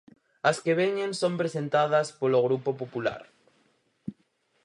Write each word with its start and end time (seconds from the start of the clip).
As 0.49 0.57
que 0.63 0.77
veñen 0.81 1.11
son 1.21 1.33
presentadas 1.41 2.07
polo 2.19 2.43
Grupo 2.47 2.69
Popular. 2.81 3.21